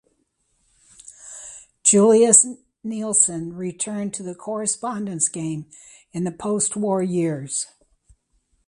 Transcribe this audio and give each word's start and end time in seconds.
Julius 1.83 2.43
Nielsen 2.83 3.53
returned 3.55 4.15
to 4.15 4.23
the 4.23 4.33
correspondence 4.33 5.29
game 5.29 5.69
in 6.11 6.23
the 6.23 6.31
postwar 6.31 7.03
years. 7.07 7.67